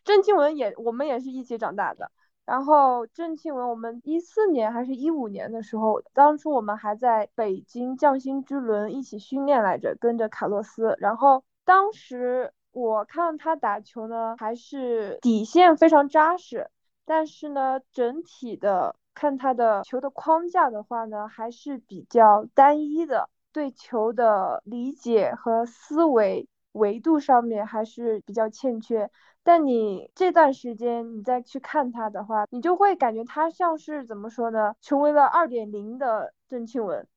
[0.03, 2.11] 郑钦文也，我们也是一起长大的。
[2.43, 10.97] 然后郑钦文，我们一四年还是一五年的时候，当初我们还在北京匠心之轮一起训练来着，跟着卡洛斯。
[10.99, 16.69] 然后当时我看他打球呢，还是底线非常扎实，
[17.05, 29.09] 但是呢，整体的看他的球的框架的话呢，还是比较单一的，对球的理解和思维维度上面还是比较欠缺。
[29.43, 34.75] 但你这段时间你再去看他的话，你就会感觉他像是怎么说呢？
[34.82, 37.08] 成为了二点零的郑钦文。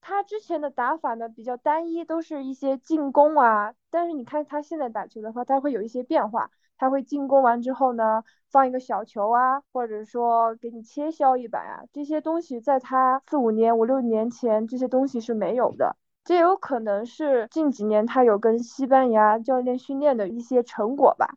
[0.00, 3.74] 他之前的打法呢比较单一，都是一些进攻啊。
[3.90, 6.50] 但是你看他现在打球的话，他会有一些变化。
[6.78, 15.96] 他会进攻完之后呢，放一个小球啊，或者说给你切削一板啊，这些东西在他四五年、五六年前这些东西是没有的。
[16.24, 21.36] 这有可能是近几年他有跟西班牙教练训练的一些成果吧，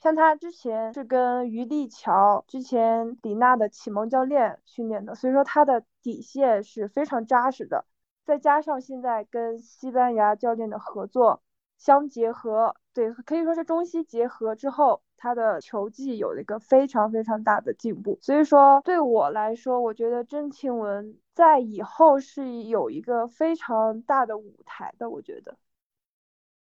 [0.00, 7.84] 像他之前是跟于立桥之前李娜的启蒙教练训练的，所以说他的底线是非常扎实的，
[8.24, 11.42] 再加上现在跟西班牙教练的合作
[11.78, 15.02] 相结合，对，可以说是中西结合之后。
[15.22, 25.10] 他的球技有了一个非常非常大的进步，所以说对我来说，我觉得郑钦文在以后是有一个非常大的舞台的。
[25.10, 25.56] 我觉得，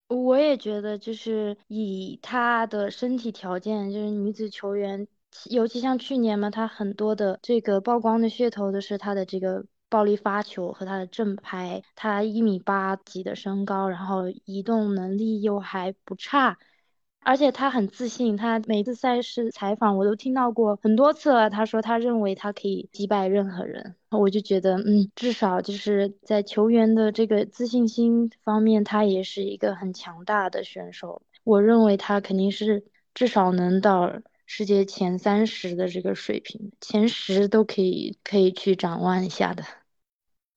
[0.09, 5.07] 我也觉得，就是以他的身体条件，就是女子球员，
[5.51, 9.67] 尤其像去年嘛，他很多的这个曝光的噱头都是他的这个。
[9.91, 16.59] 暴力发球和他的正拍，他一米八几的身高，然后移动能力又还不差。
[17.25, 21.49] 而且他很自信，他每次赛事采访我都听到过很多次了。
[21.49, 31.23] 他说他认为他可以击败任何人，我就觉得，嗯，至少就是在球员的这个自信心方面，他也是一个很强大的选手。
[31.45, 39.65] 我认为他肯定是至少能到世界前三十的这个水平，前十都可以可以去展望一下的。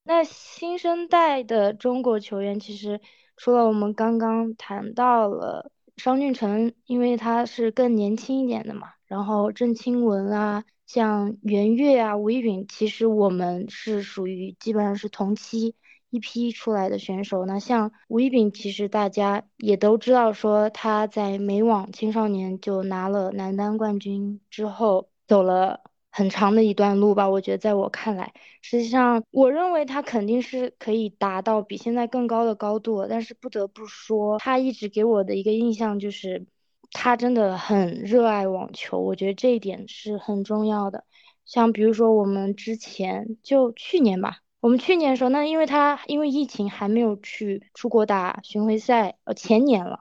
[0.04, 3.00] 那新生代的中国球员，其实
[3.38, 5.72] 除了我们刚刚谈到了。
[5.98, 15.76] 商俊成，因为他是更年轻一点的嘛，然后郑钦文啊，像袁岳啊、吴亦允，其实我们是属于基本上是同期
[16.10, 17.46] 一批出来的选手。
[17.46, 25.82] 那像吴亦允，其实大家也都知道，说他在美网青少年就拿了男单冠军之后，走了。
[26.18, 33.06] 很长的一段路吧，我觉得在我看来，实际上我认为他肯定是可以达到比现在更高的高度。
[33.08, 36.48] 但是不得不说，他一直给我的一个印象就是，
[36.92, 41.04] 他真的很热爱网球，我觉得这一点是很重要的。
[41.46, 50.00] 像比如说我们之前就去年吧，我们去年的时候，那因为他因为疫情还没有去出国打巡回赛，呃前年了，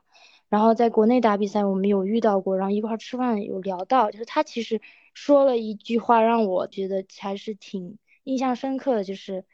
[0.49, 4.81] 然后在国内打比赛我们有遇到过，然后一块吃饭有聊到，就是他其实。
[5.17, 9.47] 说了一句话，让我觉得还是挺印象深刻的，就是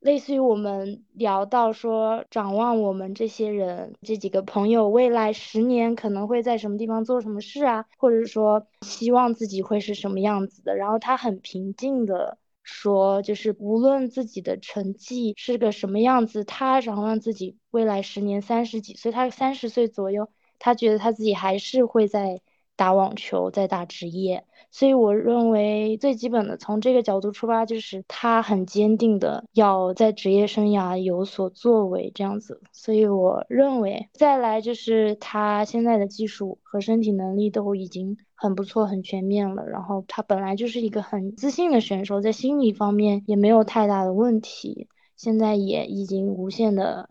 [0.00, 10.76] 类似于我们聊到说，展望我们这些人这几个朋友未来十年可能会在什么地方做什么事啊，或者说希望自己会是什么样子的。
[10.76, 22.40] 然后他很平静的说，就是无论自己的成绩是个什么样子，他展望自己未来十年三十几岁，他三十岁左右，他觉得他自己还是会在
[22.76, 24.46] 打网球，在打职业。
[24.74, 32.60] 所以我认为最基本的，从这个角度出发，就是他很坚定的要在职业生涯有所作为这样子。
[32.72, 39.66] 所以我认为，再来就是他现在的技术和身体能力都已经很不错、很全面了。
[39.66, 44.88] 然后他本来就是一个很自信的选手，在心理方面也没有太大的问题。
[45.18, 47.10] 现在也已经无限的。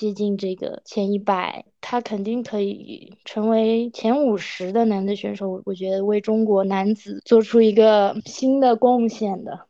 [0.00, 5.60] 接近这个前一百，他肯定可以成为前五十的男的选手。
[5.66, 9.66] 我觉得为中国男子做出一个新的贡献的。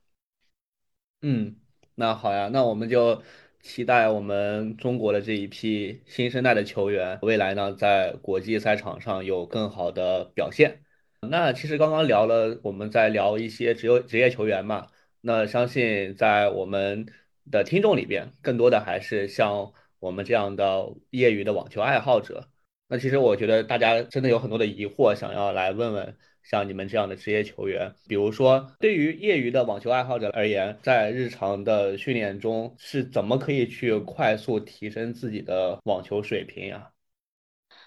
[1.22, 1.56] 嗯，
[1.96, 3.24] 那好呀，那我们就
[3.60, 10.82] 期待我们中国的这一批新生代的球员，未来呢在国际赛场上有更好的表现。
[11.28, 14.86] 那其实刚刚聊了，我们在聊一些职业职业球员嘛，
[15.22, 17.06] 那相信在我们
[17.50, 19.72] 的听众里边，更多的还是像。
[20.00, 22.48] 我们这样的业余的网球爱好者，
[22.88, 36.90] 那其实我觉得大家真的有很多的疑惑，想要来问问像你们这样的职业球员，比如说对于业余的网球爱好者而言，在日常的训练中是怎么可以去快速提升自己的网球水平呀？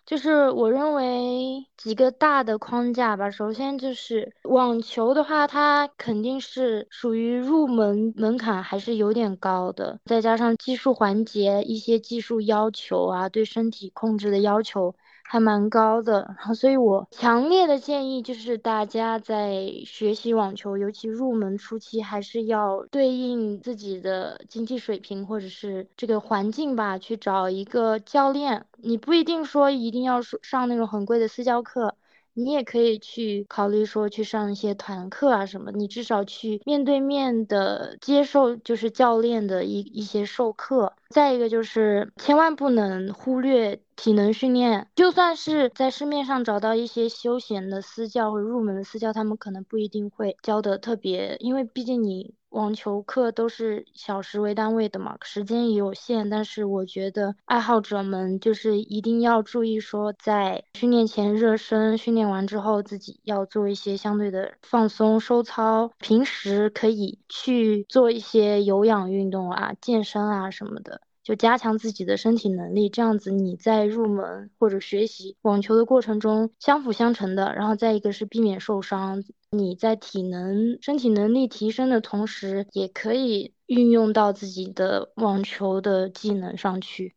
[0.05, 3.31] 就是我认为几个大的框架吧。
[3.31, 14.93] 首先就是网球的话，它肯定是属于入门门槛还是有点高的，再加上技术环节一些技术要求啊，对身体控制的要求。
[15.23, 28.65] 还蛮高的，然后所以我强烈的建议就是大家在学习网球，尤其入门初期，还是要对应自己的经济水平或者是这个环境吧，去找一个教练。
[28.77, 31.95] 你不一定说一定要上那种很贵的私教课。
[32.35, 40.93] 你也可以去考虑说去上一些团课啊什么，你至少去面对面的接受就是教练的一一些授课。
[41.09, 52.35] 再一个就是千万不能忽略体能训练，就算是在市面上找到一些休闲的私教或入门的私教，他们可能不一定会教的特别，因为毕竟你。
[52.53, 56.29] 网球课都是小时为单位的嘛，时间也有限。
[56.29, 65.91] 但是我觉得爱好者们就是一定要注意，说在训练前热身，训练完之后自己要做一些相对的放松收操。
[65.97, 71.01] 平时可以去做一些有氧运动啊、健身啊什么的。
[71.23, 77.55] 就加强自己的身体能力，这样子你在入门或者学习网球的过程中相辅相成的。
[77.55, 87.15] 然后再一个是避免受伤，你在体能、身体能力提升的同时，也可以运用到自己的网球的技能上去。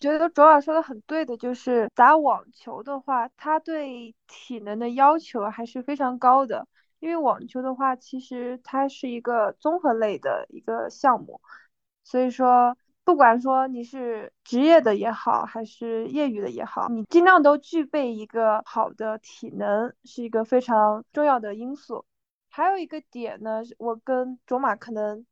[0.00, 6.66] 觉得卓尔说的很对的，就是打网球的话，它对体能的要求还是非常高的。
[7.00, 11.40] 因为网球的话，其实它是一个综合类的一个项目。
[12.10, 22.06] 所以说，不管说你是职业的也好，还是业余的也好，你尽量都具备一个好的体能，是一个非常重要的因素。
[22.48, 25.26] 还有一个点呢，我跟卓玛可能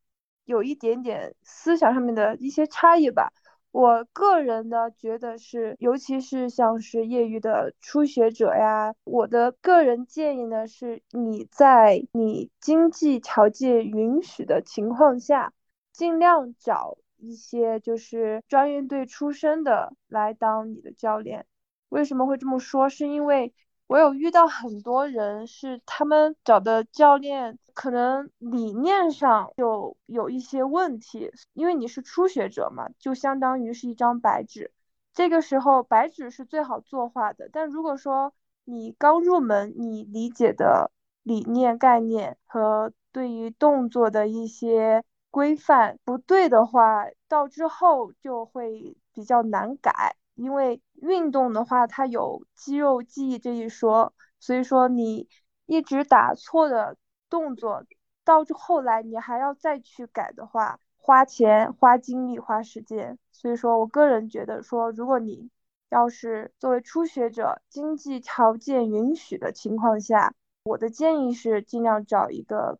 [0.45, 3.33] 有一点点思想上面的一些差异吧。
[3.71, 15.53] 我个人呢觉得是，尤其是像是业余的初学者呀，我的个人建议呢是，你在你经济条件允许的情况下，
[15.97, 21.45] 尽量找一些就是专业队出身的来当你的教练。
[21.89, 22.87] 为什么会这么说？
[22.87, 23.53] 是因为。
[23.89, 31.31] 我有遇到很多人，是他们找的教练，可能理念上就有一些问题。
[31.53, 34.71] 因为你是初学者嘛，就相当于是一张白纸。
[35.13, 37.49] 这个时候，白纸是最好作画的。
[37.49, 38.33] 但如果说
[38.65, 40.91] 你刚入门，你理解的
[41.23, 50.15] 理念、概念和对于动作的一些规范不对的话，到之后就会比较难改。
[50.35, 55.27] 因为运动的话，它有肌肉记忆这一说，所以说你
[55.65, 56.95] 一直打错的
[57.29, 57.83] 动作，
[58.23, 63.17] 到后来你还要再去改的话，花钱、花精力、花时间。
[63.31, 65.49] 所以说我个人觉得说，如果你
[65.89, 72.77] 要是作为初学者，经济条件允许的情况下，我的建议是尽量找一个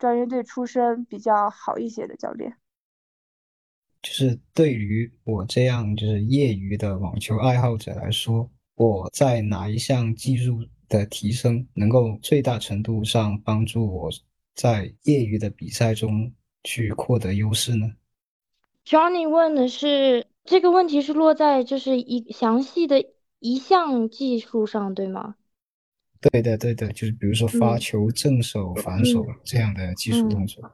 [0.00, 2.56] 专业队出身比较好一些的教练。
[4.02, 14.10] 就是对于我这样就是业余的网球爱好者来说，我在哪一项技术的提升能够最大程度上帮助我
[14.54, 16.32] 在业余的比赛中
[16.64, 17.92] 去获得优势呢
[18.86, 23.04] ？Johnny 问的是这个问题是落在就是一详细的
[23.38, 25.36] 一项技术上，对吗？
[26.20, 30.70] 对的，对的，就是比如说发球、正手、反手这样的技术动作。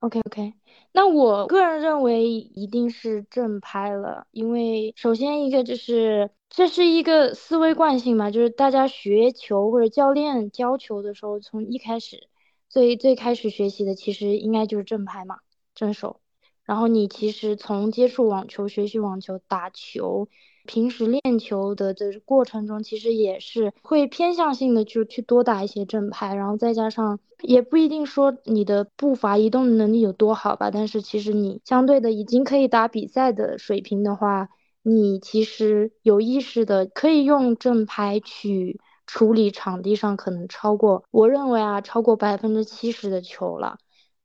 [0.00, 0.52] OK OK，
[0.92, 12.28] 那我个人认为一定是正拍了，因为首先一个就是这是一个思维惯性嘛，就是大家学球或者教练教球的时候，从一开始
[12.68, 15.38] 最最开始学习的其实应该就是正拍嘛，
[15.74, 16.20] 正手。
[16.64, 20.28] 然后你其实从接触网球、学习网球、打球。
[20.66, 34.48] 平时练球的的过程中，其实也是会偏向性的就去多打一些正拍，然后再加上也不一定说你的步伐移动能力有多好吧，但是其实你相对的已经可以打比赛的水平的话，
[34.82, 43.78] 你其实有意识的可以用正拍去处理场地上可能超过我认为啊超过百分之七十的球了，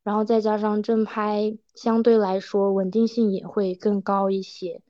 [0.04, 4.82] 然后再加上正拍相对来说稳定性也会更高一些。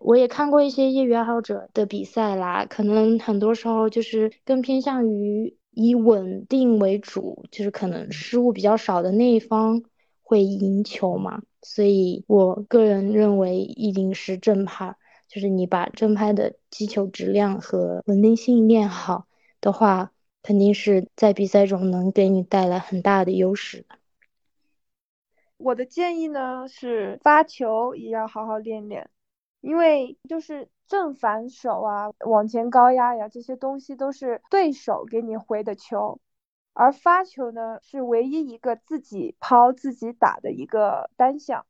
[0.00, 9.82] 我也看过一些业余爱好者的比赛啦，可能很多时候就是更偏向于以稳定为主，就是可能失误比较少的那一方
[10.22, 11.42] 会赢球嘛。
[11.62, 14.96] 所以我个人认为一定是正拍，
[15.28, 19.26] 就是你把正拍的击球质量和稳定性练好
[19.60, 23.86] 的话，肯定是在比赛中能给你带来很大的优势。
[25.56, 29.08] 我的建议呢是发球也要好好练练。
[29.64, 36.20] 因为就是正反手啊，往前高压呀，这些东西都是对手给你回的球，
[36.74, 41.64] 而发球呢是唯一一个自己抛自己打的一个单项，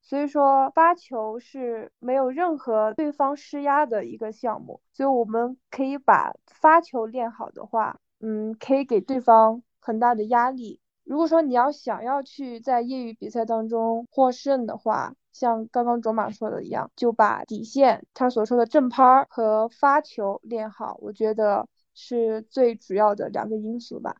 [0.00, 10.78] 所以说发球是没有任何对方施压的一个项目，所以我们可以把发球练好的话，嗯，可以给对方很大的压力。
[11.10, 24.18] 如果说你要想要去在业余比赛当中获胜的话，像刚刚卓玛说的一样，就把底线他所说的正拍和发球练好，我觉得是最主要的两个因素吧。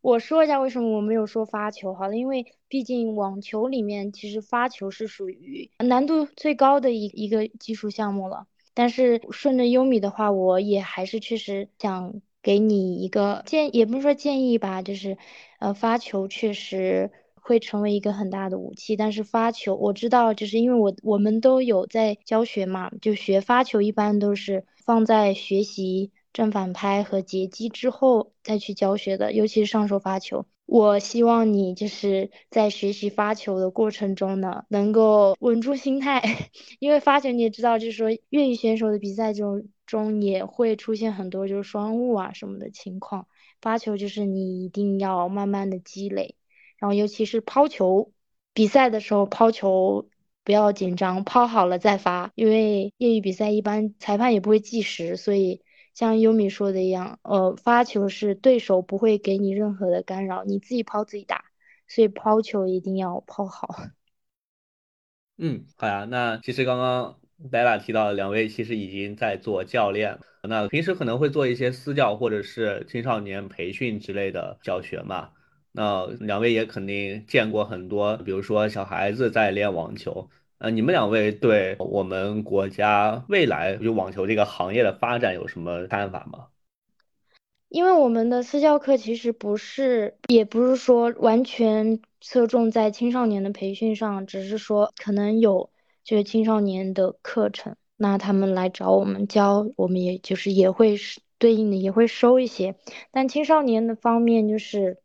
[0.00, 8.46] 我说一下为什么我没有说发球，好了，因为毕竟网球里面其实发球是属于难度最高的一一个技术项目了。
[8.72, 15.16] 但是顺着优米的话，我也还是确实想给你一个建，也不是说建议吧，就是
[15.58, 17.10] 呃发球确实。
[17.42, 30.44] 会成为一个很大的武器，但是发球我知道，就是因为我我们都有在教学嘛，就学发球一般都是放在学习正反拍和截击之后再去教学的，尤其是上手发球。
[30.70, 36.22] 我希望你就是在学习发球的过程中呢，能够稳住心态，
[36.78, 43.26] 因为发球你也知道，就是说业余选手的比赛中中也会出现很多就是双误啊什么的情况，
[43.60, 46.36] 发球就是你一定要慢慢的积累。
[46.78, 48.12] 然后，尤其是抛球
[48.54, 50.08] 比赛的时候，抛球
[50.44, 52.30] 不要紧张，抛好了再发。
[52.36, 55.62] 因为业余比赛一般裁判也不会计时，所以
[56.00, 61.44] 像优米说的一样，呃，发球是对手不会给你任何的干扰，你自己抛自己打，
[61.86, 63.68] 所以抛球一定要抛好。
[65.36, 66.06] 嗯，好呀。
[66.06, 67.20] 那其实刚刚
[67.52, 75.32] Bella 提到，两位其实已经在做教练，那平时可能会做一些私教或者是青少年培训之类的教学嘛？
[75.72, 80.30] 那两位也肯定见过很多，比如说小孩子在练网球。
[80.60, 86.48] 呃，你们两位对我们国家未来就网球这个行业的发展有什么看法吗？
[87.70, 95.70] 因为我们的私教课其实不是，也不是说完全侧重在青少年的培训上，只是说可能有
[96.04, 100.98] 就是青少年的课程，那他们来找我们教，我们也就是也会
[101.38, 102.74] 对应的也会收一些。
[103.10, 104.98] 但青少年的方面，就是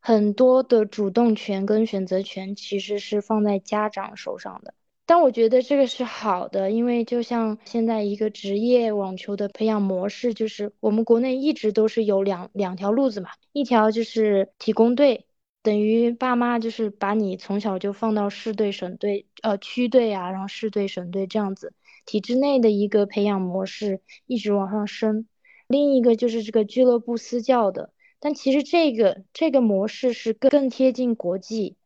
[0.00, 4.72] 很多的主动权跟选择权其实是放在家长手上的。
[5.08, 15.26] 但我觉得这个是好的，因为就像现在一个职业网球的培养模式，就是我们国内一直都是有两两条路子嘛，一条就是体工队，
[15.62, 21.72] 等于爸妈就是把你从小就放到市队、省队、呃区队啊，然后市队、省队这样子，
[22.04, 25.28] 体制内的一个培养模式一直往上升。
[25.68, 31.76] 另一个就是这个俱乐部私教的，但其实这个这个模式是更更贴近国际。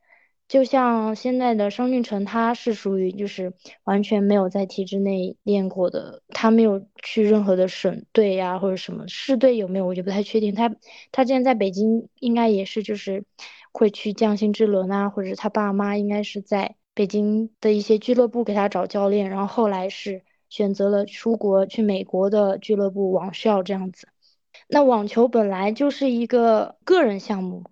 [0.51, 3.53] 就像现在的商俊成，他是属于就是
[3.85, 10.53] 完全没有在体制内练过的，他没有去任何的省队呀或者什么市队有没有，我就不太确定。
[10.53, 10.75] 他
[11.13, 13.25] 他之前在北京应该也是就是
[13.71, 24.09] 会去匠心之轮啊，或者他爸妈应该是在北京的一些俱乐部给他找教练，然后后来是选择了出国去美国的俱乐部网校这样子。
[24.67, 27.63] 那网球本来就是一个个人项目。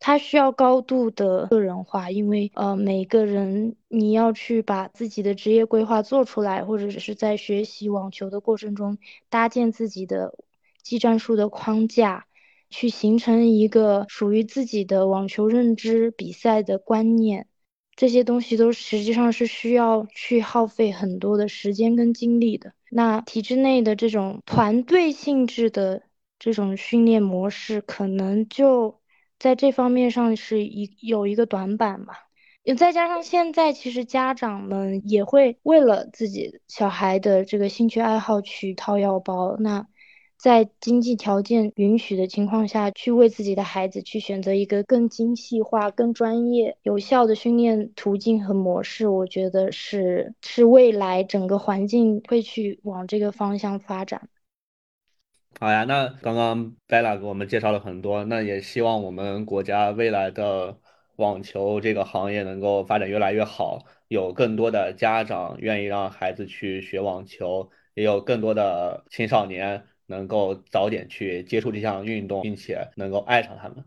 [0.00, 10.38] 它需要高度的个人化，因为呃，每个人你要去把自己的职业规划做出来，或者是在学习网球的过程中搭建自己的
[10.82, 12.26] 技战术的框架，
[12.70, 17.48] 去形成一个属于自己的网球认知、比赛的观念，
[17.96, 22.72] 这些东西都实际上是需要去耗费很多的时间跟精力的。
[22.88, 26.04] 那体制内的这种团队性质的
[26.38, 28.97] 这种训练模式，可能就。
[29.38, 32.14] 在这方面上是一有一个短板嘛，
[32.76, 39.86] 再加上现在其实家长们也会为了自己小孩的这个兴趣爱好去掏腰包，那
[40.36, 54.28] 在经济条件允许的情况下去为自己的孩子去选择一个更精细化、更专业、有效的训练途径和模式，我觉得是是未来整个环境会去往这个方向发展。
[55.60, 60.78] 好呀，那刚刚 Bella 给我们介绍了很多，那也希望我们国家未来的
[61.16, 73.84] 网球这个行业能够发展越来越好，有更多的家长愿意让孩子去学网球，也有更多的青少年能够早点去接触这项运动，并且能够爱上他们。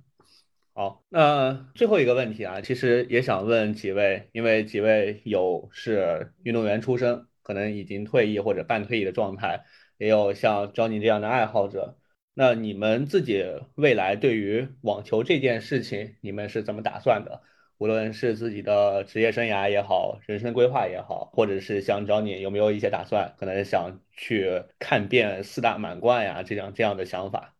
[0.73, 9.63] 好，那最后一个问题啊，其实也想问几位，因为几位有是运动员出身，可能已经退役或者半退役的状态。
[10.01, 11.95] 也有像张宁这样的爱好者，
[12.33, 13.45] 那你们自己
[13.75, 17.43] 未来对于网球这件事情，你们是怎么打算的？
[17.77, 27.53] 无论是自己的职业生涯也好，人生规划也好，或者是像 Johnny 有没有一些打算，可能想去看遍四大满贯呀，这样这样的想法？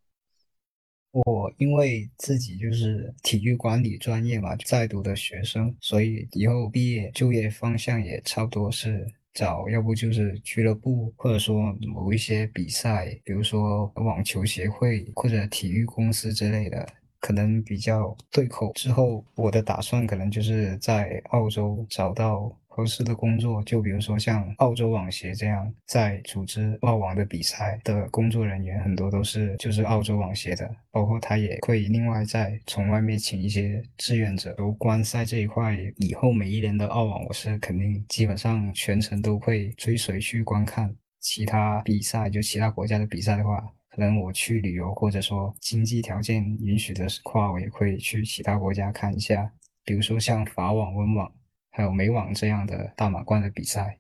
[1.12, 9.06] 我因为自己就是体育管理专业嘛，在读的学生，所以以后毕业就业方向也差不多是。
[9.34, 16.88] 找要不就是俱乐部，或者说某一些比赛，比如说网球协会或者体育公司之类的，
[17.20, 18.72] 可能比较对口。
[18.74, 22.56] 之后我的打算可能就是在澳洲找到。
[22.74, 34.56] 合适的工作，就比如说像澳洲网协这样，在组织澳网的比赛的工作人员很多都是就是澳洲网协的，包括他也会另外再从外面请一些志愿者。
[34.58, 40.96] 如观赛这一块，以后每一年的澳网，我是肯定基本上全程都会追随去观看。
[41.20, 49.52] 其他比赛就其他国家的比赛的话，可能我去旅游或者说经济条件允许的话，我也会去其他国家看一下，
[49.84, 51.30] 比如说像法网、温网。
[51.72, 53.98] 还有美网这样的大满贯的比赛。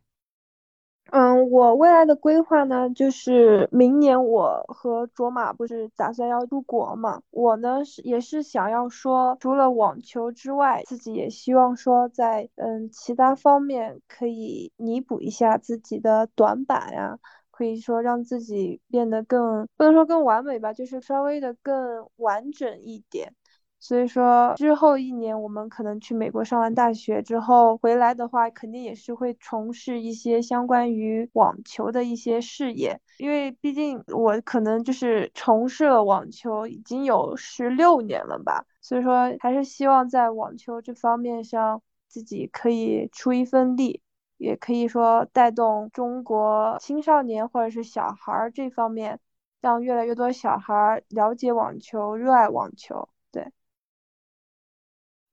[1.11, 7.21] 嗯，我未来的规划呢，就是明年我和卓玛不是打算要出国嘛？
[7.31, 17.19] 我呢是也是想要说，除了网球之外，自己也希望说在嗯其他方面可以弥补一下自己的短板呀，
[17.49, 23.33] 可以说让自己变得更不能说更完美吧，就是稍微的更完整一点。
[23.81, 44.03] 所以说，之后一年我们可能去美国上完大学之后回来的话，肯定也是会从事一些相关于网球的一些事业，因为毕竟我可能就是从事了网球已经有十六年了吧，所以说还是希望在网球这方面上自己可以出一份力，
[44.37, 49.19] 也可以说带动中国青少年或者是小孩儿这方面，
[49.59, 53.09] 让越来越多小孩儿了解网球，热爱网球。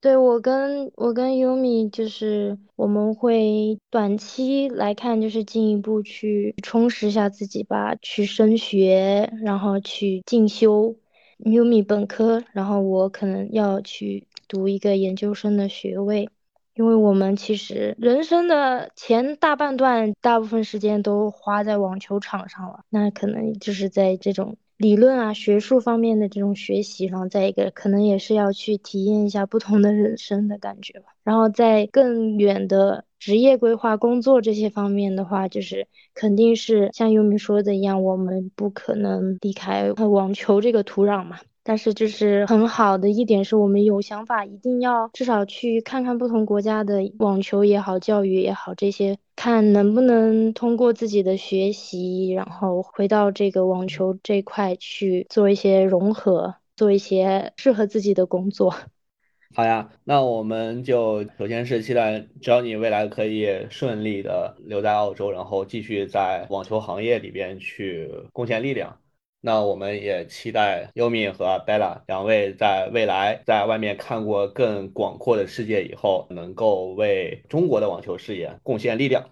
[0.00, 10.94] 对我跟我跟优米就是我们会短期来看，就是进一步去充实一下自己吧，去升学，然后去进修。
[11.38, 16.28] 优米本科，然后我可能要去读一个研究生的学位，
[16.74, 24.56] 因为我们其实人生的前大半段，大部分时间都花在网球场上了，那可能就是在这种。
[24.78, 31.06] 理论啊，学术方面的这种学习，然后再一个可能也是要去体验一下不同的人生的感觉吧。
[31.24, 41.38] 然后在更远的职业规划、工作这些方面的话，就是肯定是像优米说的一样，我们不可能离开网球这个土壤嘛。
[41.68, 58.74] 但是就是很好的一点是我们有想法，一定要至少去看看不同国家的网球也好，教育也好，这些看能不能通过自己的学习，然后回到这个网球这块去做一些融合，做一些适合自己的工作。
[59.54, 69.00] 好呀，那我们就首先是期待，只要你未来可以顺利的留在澳洲，然后继续在网球行业里边去贡献力量。
[69.40, 79.30] 那我们也期待优米和 Bella 两位在未来在外面看过更广阔的世界以后，能够为中国的网球事业贡献力量。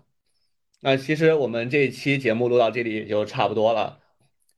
[0.81, 3.99] 那其实我们这一期节目录到这里也就差不多了。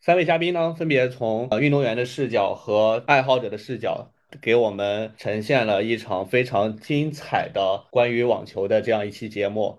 [0.00, 9.78] 三位嘉宾呢，分别从运动员的视角和爱好者的视角，给我们呈现了一场非常精彩的关于网球的这样一期节目。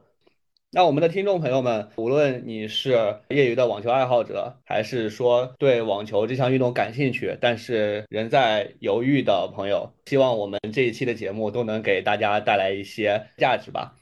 [0.72, 2.91] 那我们的听众朋友们，无论你是
[3.30, 13.95] 业余的网球爱好者，还是说对网球这项运动感兴趣，但是仍在犹豫的朋友，希望我们这一期的节目都能给大家带来一些价值吧。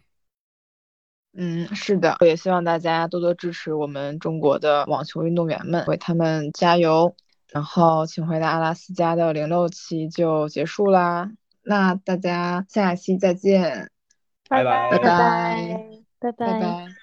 [1.38, 7.16] 嗯，是的，我也希望大家多多支持我们中国的网球运动员们，为他们加油。
[7.50, 11.32] 然后，请回答阿拉斯加的零六期就结束啦。
[11.64, 13.90] 那大家下期再见，
[14.50, 16.32] 拜拜拜拜。
[16.32, 16.97] 拜拜拜。